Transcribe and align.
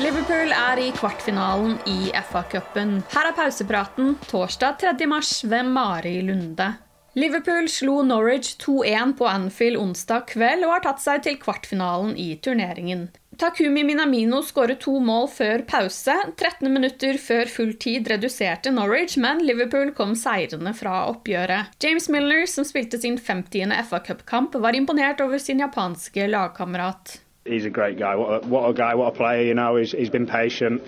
Liverpool 0.00 0.48
er 0.56 0.80
i 0.80 0.86
kvartfinalen 0.96 1.74
i 1.84 2.12
FA-cupen. 2.30 2.94
Her 3.12 3.28
er 3.28 3.34
pausepraten 3.36 4.14
torsdag 4.24 4.78
3. 4.80 5.06
mars 5.06 5.42
ved 5.44 5.68
Mari 5.68 6.14
Lunde. 6.24 6.70
Liverpool 7.12 7.68
slo 7.68 7.98
Norwich 8.06 8.54
2-1 8.62 9.12
på 9.18 9.26
Anfield 9.28 9.76
onsdag 9.76 10.30
kveld 10.30 10.64
og 10.64 10.72
har 10.72 10.84
tatt 10.86 11.02
seg 11.02 11.26
til 11.26 11.36
kvartfinalen 11.42 12.14
i 12.16 12.30
turneringen. 12.40 13.10
Takumi 13.36 13.82
Minamino 13.84 14.40
skåret 14.44 14.80
to 14.80 14.94
mål 15.00 15.28
før 15.32 15.64
pause. 15.68 16.14
13 16.40 16.72
minutter 16.72 17.18
før 17.20 17.50
full 17.52 17.74
tid 17.80 18.08
reduserte 18.08 18.72
Norwich, 18.72 19.18
men 19.20 19.44
Liverpool 19.44 19.92
kom 19.96 20.14
seirende 20.16 20.72
fra 20.78 21.02
oppgjøret. 21.10 21.76
James 21.84 22.08
Milner, 22.12 22.46
som 22.48 22.64
spilte 22.64 23.00
sin 23.02 23.20
50. 23.20 23.76
FA-cupkamp, 23.90 24.56
var 24.64 24.78
imponert 24.78 25.20
over 25.20 25.42
sin 25.42 25.60
japanske 25.60 26.30
lagkamerat. 26.32 27.18
He's 27.44 27.64
a 27.64 27.70
great 27.70 27.98
guy. 27.98 28.14
What 28.14 28.44
a, 28.44 28.46
what 28.46 28.70
a 28.70 28.72
guy, 28.72 28.94
what 28.94 29.14
a 29.14 29.16
player. 29.16 29.42
You 29.42 29.54
know, 29.54 29.74
he's, 29.74 29.90
he's 29.90 30.10
been 30.10 30.28
patient. 30.28 30.80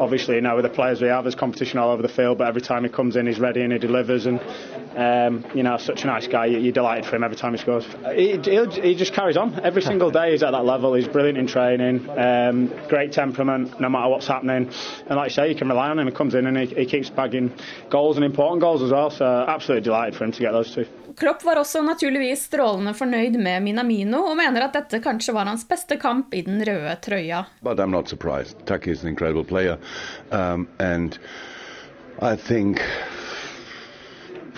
Obviously, 0.00 0.34
you 0.34 0.40
know, 0.40 0.56
with 0.56 0.64
the 0.64 0.68
players 0.68 1.00
we 1.00 1.06
have, 1.06 1.22
there's 1.22 1.36
competition 1.36 1.78
all 1.78 1.92
over 1.92 2.02
the 2.02 2.08
field, 2.08 2.38
but 2.38 2.48
every 2.48 2.60
time 2.60 2.82
he 2.82 2.90
comes 2.90 3.14
in, 3.14 3.28
he's 3.28 3.38
ready 3.38 3.62
and 3.62 3.72
he 3.72 3.78
delivers. 3.78 4.26
And, 4.26 4.40
um, 4.96 5.46
you 5.54 5.62
know, 5.62 5.76
such 5.76 6.02
a 6.02 6.08
nice 6.08 6.26
guy. 6.26 6.46
You're 6.46 6.72
delighted 6.72 7.06
for 7.06 7.14
him 7.14 7.22
every 7.22 7.36
time 7.36 7.52
he 7.52 7.58
scores. 7.58 7.86
He, 8.16 8.32
he 8.32 8.96
just 8.96 9.12
carries 9.12 9.36
on. 9.36 9.60
Every 9.60 9.80
single 9.80 10.10
day 10.10 10.32
he's 10.32 10.42
at 10.42 10.50
that 10.50 10.64
level. 10.64 10.92
He's 10.94 11.06
brilliant 11.06 11.38
in 11.38 11.46
training, 11.46 12.10
um, 12.10 12.66
great 12.88 13.12
temperament, 13.12 13.80
no 13.80 13.88
matter 13.88 14.08
what's 14.08 14.26
happening. 14.26 14.70
And 15.06 15.16
like 15.16 15.30
you 15.30 15.34
say, 15.34 15.50
you 15.50 15.54
can 15.54 15.68
rely 15.68 15.88
on 15.88 16.00
him. 16.00 16.08
He 16.08 16.12
comes 16.12 16.34
in 16.34 16.46
and 16.46 16.58
he, 16.58 16.74
he 16.74 16.86
keeps 16.86 17.10
bagging 17.10 17.54
goals 17.90 18.16
and 18.16 18.24
important 18.24 18.60
goals 18.60 18.82
as 18.82 18.90
well. 18.90 19.10
So, 19.10 19.24
absolutely 19.24 19.84
delighted 19.84 20.16
for 20.16 20.24
him 20.24 20.32
to 20.32 20.40
get 20.40 20.50
those 20.50 20.74
two. 20.74 20.84
Klopp 21.18 21.44
var 21.44 21.60
også 21.60 21.82
naturligvis 21.82 22.46
strålende 22.48 22.94
fornøyd 22.94 23.38
med 23.40 23.62
Minamino, 23.64 24.22
og 24.30 24.36
mener 24.38 24.66
at 24.66 24.76
dette 24.76 25.02
kanskje 25.04 25.34
var 25.36 25.50
hans 25.50 25.64
beste 25.68 25.98
kamp 26.00 26.34
i 26.34 26.44
den 26.46 26.62
røde 26.64 26.94
trøya. 27.04 27.44
Taki 28.66 28.90
is 28.90 29.02
an 29.02 29.08
incredible 29.08 29.44
player, 29.44 29.78
um, 30.30 30.68
and 30.78 31.18
I 32.20 32.36
think. 32.36 32.80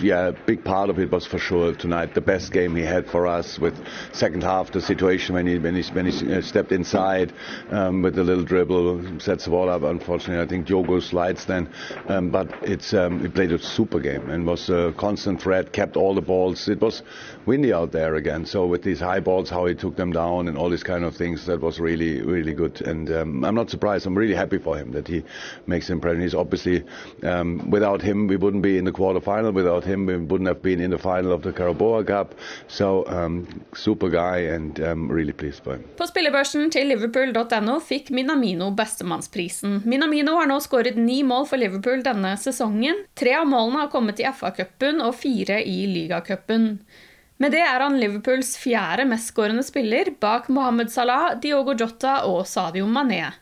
Yeah, 0.01 0.27
a 0.27 0.31
big 0.33 0.65
part 0.65 0.89
of 0.89 0.99
it 0.99 1.09
was 1.09 1.25
for 1.25 1.39
sure 1.39 1.73
tonight 1.73 2.15
the 2.15 2.21
best 2.21 2.51
game 2.51 2.75
he 2.75 2.83
had 2.83 3.07
for 3.07 3.27
us. 3.27 3.57
With 3.57 3.81
second 4.11 4.43
half, 4.43 4.73
the 4.73 4.81
situation 4.81 5.35
when 5.35 5.47
he 5.47 5.57
when 5.57 5.73
he 5.73 5.83
when 5.93 6.05
he 6.05 6.33
uh, 6.33 6.41
stepped 6.41 6.73
inside 6.73 7.31
um, 7.71 8.01
with 8.01 8.19
a 8.19 8.23
little 8.23 8.43
dribble, 8.43 9.21
sets 9.21 9.45
the 9.45 9.51
ball 9.51 9.69
up. 9.69 9.83
Unfortunately, 9.83 10.43
I 10.43 10.47
think 10.47 10.67
Diogo 10.67 10.99
slides 10.99 11.45
then, 11.45 11.69
um, 12.09 12.29
but 12.29 12.51
it's 12.63 12.93
um, 12.93 13.21
he 13.21 13.29
played 13.29 13.53
a 13.53 13.59
super 13.59 14.01
game 14.01 14.29
and 14.29 14.45
was 14.45 14.69
a 14.69 14.93
constant 14.97 15.41
threat. 15.41 15.71
Kept 15.71 15.95
all 15.95 16.13
the 16.13 16.21
balls. 16.21 16.67
It 16.67 16.81
was 16.81 17.01
windy 17.45 17.71
out 17.71 17.93
there 17.93 18.15
again. 18.15 18.45
So 18.45 18.65
with 18.65 18.83
these 18.83 18.99
high 18.99 19.21
balls, 19.21 19.49
how 19.49 19.65
he 19.65 19.75
took 19.75 19.95
them 19.95 20.11
down 20.11 20.49
and 20.49 20.57
all 20.57 20.69
these 20.69 20.83
kind 20.83 21.05
of 21.05 21.15
things, 21.15 21.45
that 21.45 21.61
was 21.61 21.79
really 21.79 22.21
really 22.21 22.53
good. 22.53 22.81
And 22.81 23.09
um, 23.11 23.45
I'm 23.45 23.55
not 23.55 23.69
surprised. 23.69 24.05
I'm 24.05 24.17
really 24.17 24.35
happy 24.35 24.57
for 24.57 24.77
him 24.77 24.91
that 24.91 25.07
he 25.07 25.23
makes 25.67 25.87
an 25.87 25.93
impression. 25.93 26.21
He's 26.21 26.35
obviously 26.35 26.83
um, 27.23 27.71
without 27.71 28.01
him 28.01 28.27
we 28.27 28.35
wouldn't 28.35 28.61
be 28.61 28.77
in 28.77 28.83
the 28.83 28.91
quarterfinal. 28.91 29.53
Without 29.53 29.84
him 29.85 30.05
we 30.05 30.17
wouldn't 30.17 30.47
have 30.47 30.61
been 30.61 30.81
in 30.81 30.91
the 30.91 30.97
final 30.97 31.31
of 31.31 31.41
the 31.43 31.51
Carabao 31.51 32.03
Cup. 32.03 32.35
So 32.67 33.05
um, 33.07 33.47
super 33.73 34.09
guy 34.09 34.37
and 34.55 34.79
um, 34.79 35.11
really 35.11 35.33
pleased 35.33 35.63
by 35.63 35.77
him. 35.77 35.83
På 35.97 36.07
spillebørsen 36.07 36.71
til 36.73 36.89
liverpool.no 36.91 37.79
fikk 37.79 38.11
Minamino 38.15 38.71
bestemannsprisen. 38.75 39.81
Minamino 39.85 40.37
har 40.39 40.49
nå 40.51 40.59
skåret 40.63 40.97
ni 40.99 41.21
mål 41.23 41.47
for 41.49 41.61
Liverpool 41.61 42.03
denne 42.05 42.35
sesongen. 42.41 43.05
Tre 43.15 43.35
av 43.39 43.49
målene 43.49 43.85
har 43.85 43.93
kommet 43.93 44.21
i 44.21 44.27
FA-cupen 44.29 45.03
og 45.05 45.15
fire 45.19 45.61
i 45.63 45.85
ligacupen. 45.91 46.73
Med 47.37 47.51
det 47.51 47.65
er 47.67 47.83
han 47.83 47.97
Liverpools 47.99 48.53
fjerde 48.55 49.03
mestskårende 49.09 49.63
spiller, 49.67 50.13
bak 50.23 50.47
Mohammed 50.47 50.91
Salah, 50.93 51.33
Diogo 51.43 51.75
Jota 51.75 52.21
og 52.29 52.45
Sadio 52.47 52.87
Mané. 52.87 53.33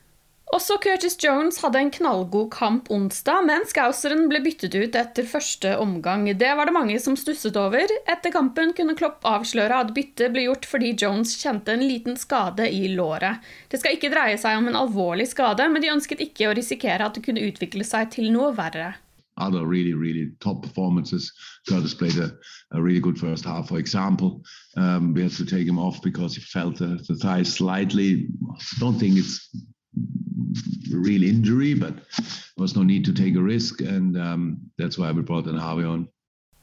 Også 0.51 0.75
Curtis 0.83 1.15
Jones 1.23 1.57
hadde 1.63 1.79
en 1.79 1.89
knallgod 1.93 2.49
kamp 2.53 2.89
onsdag, 2.93 3.45
men 3.47 3.63
Scouseren 3.65 4.27
ble 4.29 4.41
byttet 4.43 4.75
ut 4.75 4.97
etter 4.99 5.25
første 5.25 5.71
omgang. 5.81 6.27
Det 6.37 6.51
var 6.59 6.67
det 6.67 6.75
mange 6.75 6.97
som 7.01 7.15
stusset 7.17 7.55
over. 7.57 7.89
Etter 8.11 8.33
kampen 8.33 8.73
kunne 8.77 8.93
Klopp 8.99 9.23
avsløre 9.25 9.79
at 9.85 9.93
byttet 9.95 10.35
ble 10.35 10.45
gjort 10.49 10.67
fordi 10.69 10.91
Jones 10.99 11.33
kjente 11.39 11.73
en 11.73 11.85
liten 11.87 12.19
skade 12.19 12.67
i 12.69 12.91
låret. 12.91 13.41
Det 13.71 13.79
skal 13.81 13.97
ikke 13.97 14.11
dreie 14.13 14.37
seg 14.37 14.59
om 14.59 14.69
en 14.69 14.77
alvorlig 14.83 15.29
skade, 15.31 15.65
men 15.71 15.81
de 15.81 15.93
ønsket 15.95 16.21
ikke 16.27 16.51
å 16.51 16.57
risikere 16.59 17.07
at 17.07 17.17
det 17.17 17.25
kunne 17.25 17.47
utvikle 17.47 17.87
seg 17.87 18.11
til 18.13 18.29
noe 18.35 18.51
verre. 18.57 18.93
other 19.37 19.65
really, 19.65 19.93
really 19.93 20.31
top 20.39 20.61
performances. 20.61 21.31
Curtis 21.67 21.95
played 21.95 22.17
a, 22.19 22.31
a 22.71 22.79
really 22.79 22.99
good 22.99 23.17
first 23.17 23.43
half. 23.45 23.67
For 23.67 23.79
example, 23.79 24.43
um, 24.77 25.13
we 25.15 25.23
had 25.23 25.31
to 25.31 25.45
take 25.45 25.67
him 25.67 25.79
off 25.79 26.03
because 26.03 26.35
he 26.35 26.41
felt 26.41 26.77
the, 26.77 27.03
the 27.07 27.15
thigh 27.15 27.41
slightly. 27.41 28.27
I 28.51 28.79
don't 28.79 28.99
think 28.99 29.17
it's 29.17 29.49
real 30.91 31.23
injury, 31.23 31.73
but 31.73 31.95
there 31.95 32.61
was 32.63 32.75
no 32.75 32.83
need 32.83 33.05
to 33.05 33.13
take 33.13 33.35
a 33.35 33.41
risk, 33.41 33.81
and 33.81 34.17
um, 34.17 34.57
that's 34.77 34.97
why 34.97 35.11
we 35.11 35.21
brought 35.21 35.47
in 35.47 35.55
Harvey 35.55 35.83
on. 35.85 36.07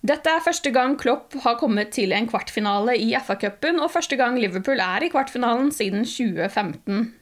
Dette 0.02 0.30
er 0.32 0.40
første 0.44 0.70
gang 0.72 0.98
Klopp 0.98 1.34
har 1.42 1.58
kommet 1.60 1.88
til 1.92 2.12
en 2.12 2.28
kvartfinale 2.28 2.96
i 2.96 3.14
FA-cupen, 3.26 3.80
og 3.80 3.90
første 3.90 4.16
gang 4.16 4.38
Liverpool 4.40 4.78
er 4.80 5.04
i 5.04 5.08
kvartfinalen 5.08 5.72
siden 5.72 6.04
2015. 6.04 7.14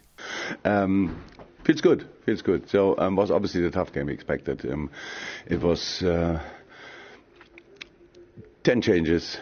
Um, 0.64 1.10
feels 1.64 1.80
good. 1.80 2.06
Feels 2.24 2.42
good. 2.42 2.60
So 2.68 2.94
um, 2.98 3.16
was 3.16 3.30
obviously 3.30 3.62
the 3.62 3.70
tough 3.70 3.92
game 3.92 4.06
we 4.06 4.12
expected. 4.12 4.64
Um, 4.72 4.90
it 5.46 5.60
was 5.62 6.02
uh, 6.02 6.38
ten 8.64 8.82
changes. 8.82 9.40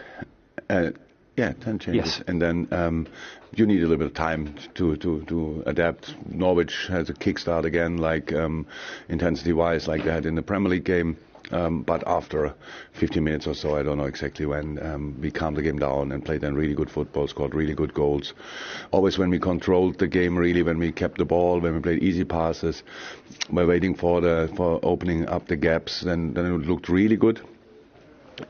Uh, 0.69 0.91
yeah, 1.37 1.53
ten 1.53 1.79
changes, 1.79 2.17
Yes. 2.17 2.23
and 2.27 2.41
then 2.41 2.67
um, 2.71 3.07
you 3.55 3.65
need 3.65 3.77
a 3.79 3.87
little 3.87 3.97
bit 3.97 4.07
of 4.07 4.13
time 4.13 4.55
to 4.75 4.95
to 4.97 5.23
to 5.25 5.63
adapt. 5.65 6.15
Norwich 6.29 6.87
has 6.89 7.09
a 7.09 7.13
kickstart 7.13 7.63
again, 7.63 7.97
like 7.97 8.33
um, 8.33 8.65
intensity-wise, 9.07 9.87
like 9.87 10.03
they 10.03 10.11
had 10.11 10.25
in 10.25 10.35
the 10.35 10.41
Premier 10.41 10.69
League 10.71 10.83
game. 10.83 11.17
Um, 11.49 11.83
but 11.83 12.05
after 12.05 12.53
15 12.99 13.23
minutes 13.23 13.47
or 13.47 13.53
so, 13.53 13.77
I 13.77 13.83
don't 13.83 13.97
know 13.97 14.03
exactly 14.03 14.45
when, 14.45 14.85
um, 14.85 15.15
we 15.21 15.31
calmed 15.31 15.55
the 15.55 15.61
game 15.61 15.79
down 15.79 16.11
and 16.11 16.25
played 16.25 16.41
then 16.41 16.55
really 16.55 16.73
good 16.73 16.89
football, 16.91 17.25
scored 17.29 17.55
really 17.55 17.73
good 17.73 17.93
goals. 17.93 18.33
Always 18.91 19.17
when 19.17 19.29
we 19.29 19.39
controlled 19.39 19.97
the 19.97 20.07
game 20.07 20.37
really, 20.37 20.61
when 20.61 20.77
we 20.77 20.91
kept 20.91 21.17
the 21.17 21.23
ball, 21.23 21.61
when 21.61 21.73
we 21.73 21.79
played 21.79 22.03
easy 22.03 22.25
passes, 22.25 22.83
by 23.49 23.63
waiting 23.63 23.95
for 23.95 24.19
the 24.19 24.51
for 24.57 24.81
opening 24.83 25.25
up 25.29 25.47
the 25.47 25.55
gaps, 25.55 26.01
then 26.01 26.33
then 26.33 26.45
it 26.47 26.67
looked 26.67 26.89
really 26.89 27.15
good. 27.15 27.39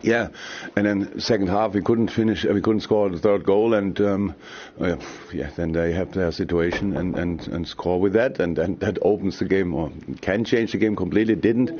Yeah, 0.01 0.30
and 0.75 0.86
then 0.86 1.19
second 1.19 1.48
half 1.48 1.74
we 1.74 1.81
couldn't 1.81 2.10
finish, 2.10 2.44
we 2.44 2.62
couldn't 2.62 2.81
score 2.81 3.10
the 3.10 3.19
third 3.19 3.45
goal, 3.45 3.74
and 3.74 4.00
um, 4.01 4.36
uh, 4.81 4.98
yeah, 5.34 5.50
then 5.56 5.72
they 5.72 5.94
have 5.94 6.13
their 6.13 6.31
situation 6.31 6.95
and, 6.98 7.18
and, 7.18 7.48
and 7.48 7.68
score 7.68 8.00
with 8.00 8.13
that, 8.13 8.39
and, 8.39 8.60
and 8.60 8.80
that 8.81 8.98
opens 9.01 9.39
the 9.39 9.45
game 9.45 9.74
or 9.74 9.92
can 10.22 10.44
change 10.44 10.74
the 10.74 10.78
game 10.78 10.95
completely. 10.95 11.36
Didn't, 11.36 11.72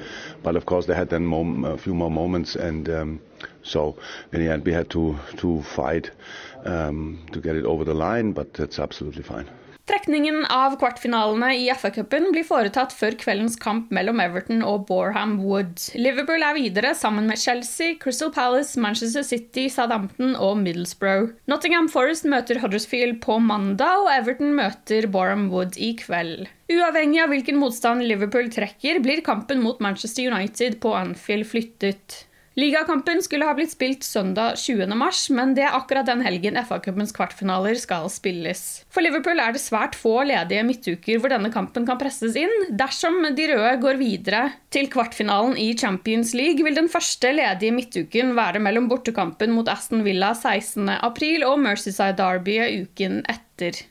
but 0.42 0.56
of 0.56 0.66
course 0.66 0.86
they 0.86 0.96
had 0.96 1.10
then 1.10 1.26
mom- 1.26 1.66
a 1.66 1.78
few 1.78 1.94
more 1.94 2.12
moments, 2.12 2.56
and 2.56 2.90
um, 2.90 3.22
so 3.62 3.98
in 4.32 4.44
the 4.44 4.52
end 4.52 4.66
we 4.66 4.72
had 4.72 4.90
to 4.92 5.18
to 5.38 5.62
fight 5.76 6.12
um, 6.66 7.20
to 7.34 7.42
get 7.42 7.58
it 7.58 7.66
over 7.66 7.84
the 7.84 7.94
line, 7.94 8.32
but 8.32 8.54
that's 8.54 8.80
absolutely 8.80 9.24
fine. 9.24 9.50
Trekningen 9.88 10.42
av 10.52 10.74
kvartfinalene 10.82 11.54
i 11.56 11.70
FA-cupen 11.72 12.26
blir 12.34 12.44
foretatt 12.44 12.92
før 12.92 13.16
kveldens 13.22 13.56
kamp 13.62 13.94
mellom 13.96 14.20
Everton 14.20 14.60
og 14.68 14.84
Borham 14.90 15.38
Wood. 15.40 15.80
Liverpool 15.96 16.44
er 16.44 16.58
videre 16.58 16.92
sammen 16.98 17.30
med 17.32 17.40
Chelsea, 17.40 17.96
Crystal 18.02 18.34
Palace, 18.36 18.76
Manchester 18.84 19.24
City, 19.24 19.70
Southampton 19.72 20.36
og 20.36 20.60
Middlesbrough. 20.60 21.32
Nottingham 21.48 21.88
Forest 21.94 22.28
møter 22.28 22.60
Huddersfield 22.60 23.22
på 23.24 23.40
mandag, 23.40 24.04
og 24.04 24.12
Everton 24.12 24.52
møter 24.60 25.08
Borham 25.08 25.48
Wood 25.56 25.80
i 25.80 25.94
kveld. 26.04 26.50
Uavhengig 26.68 27.24
av 27.24 27.32
hvilken 27.32 27.62
motstand 27.62 28.04
Liverpool 28.04 28.52
trekker, 28.52 29.00
blir 29.00 29.24
kampen 29.24 29.64
mot 29.64 29.80
Manchester 29.80 30.28
United 30.28 30.82
på 30.84 30.92
Anfield 31.00 31.48
flyttet. 31.48 32.26
Ligakampen 32.58 33.20
skulle 33.22 33.46
ha 33.46 33.54
blitt 33.54 33.70
spilt 33.76 34.02
søndag 34.02 34.56
20. 34.58 34.90
mars, 34.98 35.28
men 35.30 35.52
det 35.54 35.62
er 35.68 35.76
akkurat 35.78 36.08
den 36.10 36.24
helgen 36.26 36.56
FA-cupens 36.58 37.12
kvartfinaler 37.14 37.78
skal 37.78 38.08
spilles. 38.10 38.64
For 38.90 39.06
Liverpool 39.06 39.38
er 39.38 39.54
det 39.54 39.62
svært 39.62 39.94
få 39.94 40.24
ledige 40.26 40.64
midtuker 40.66 41.22
hvor 41.22 41.30
denne 41.30 41.52
kampen 41.54 41.86
kan 41.86 42.00
presses 42.02 42.34
inn. 42.42 42.56
Dersom 42.80 43.20
de 43.38 43.46
røde 43.52 43.76
går 43.84 44.00
videre 44.02 44.40
til 44.74 44.90
kvartfinalen 44.90 45.54
i 45.62 45.68
Champions 45.78 46.34
League, 46.34 46.66
vil 46.66 46.80
den 46.80 46.90
første 46.90 47.30
ledige 47.38 47.76
midtuken 47.76 48.34
være 48.40 48.64
mellom 48.66 48.90
bortekampen 48.90 49.54
mot 49.54 49.70
Aston 49.70 50.02
Villa 50.08 50.32
16.4 50.34 51.46
og 51.46 51.62
Mercyside 51.62 52.18
Derby 52.18 52.58
uken 52.88 53.22
etter. 53.30 53.84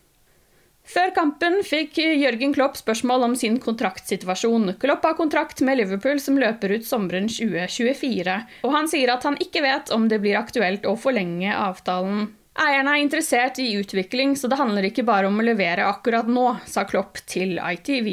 Før 0.86 1.10
kampen 1.10 1.58
fikk 1.66 1.98
Jørgen 1.98 2.52
Klopp 2.54 2.76
spørsmål 2.78 3.26
om 3.26 3.34
sin 3.38 3.58
kontraktsituasjon. 3.62 4.76
Klopp 4.78 5.04
har 5.08 5.16
kontrakt 5.18 5.60
med 5.66 5.80
Liverpool 5.80 6.20
som 6.22 6.38
løper 6.38 6.76
ut 6.76 6.86
sommeren 6.86 7.26
2024, 7.26 8.36
og 8.62 8.74
han 8.76 8.90
sier 8.90 9.10
at 9.16 9.26
han 9.26 9.38
ikke 9.42 9.64
vet 9.66 9.90
om 9.96 10.06
det 10.10 10.20
blir 10.22 10.38
aktuelt 10.38 10.86
å 10.86 10.94
forlenge 11.00 11.50
avtalen. 11.50 12.28
Eierne 12.56 12.94
er 12.94 13.02
interessert 13.02 13.58
i 13.60 13.74
utvikling, 13.76 14.36
så 14.38 14.48
det 14.48 14.60
handler 14.60 14.86
ikke 14.88 15.04
bare 15.04 15.28
om 15.28 15.42
å 15.42 15.44
levere 15.44 15.90
akkurat 15.90 16.30
nå, 16.30 16.46
sa 16.70 16.86
Klopp 16.88 17.18
til 17.28 17.58
ITV. 17.58 18.08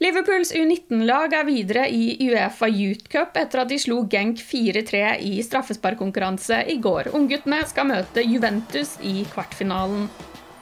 Liverpools 0.00 0.52
U19-lag 0.52 1.32
er 1.32 1.44
videre 1.48 1.86
i 1.88 2.14
Uefa 2.28 2.68
Youth 2.68 3.08
Cup 3.12 3.36
etter 3.40 3.62
at 3.62 3.70
de 3.72 3.80
slo 3.80 4.02
Genk 4.12 4.40
4-3 4.44 5.02
i 5.24 5.34
straffesparkkonkurranse 5.44 6.62
i 6.72 6.78
går. 6.84 7.14
Ungguttene 7.16 7.62
skal 7.68 7.88
møte 7.88 8.24
Juventus 8.24 8.98
i 9.00 9.22
kvartfinalen. 9.32 10.10